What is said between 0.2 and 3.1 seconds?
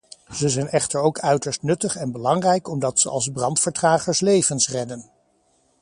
Ze zijn echter ook uiterst nuttig en belangrijk omdat ze